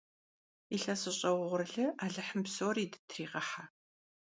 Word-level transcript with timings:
Илъэсыщӏэ 0.75 1.29
угъурлы 1.37 1.85
алыхьым 2.03 2.41
псори 2.45 2.85
дытыригъыхьэ! 2.91 3.63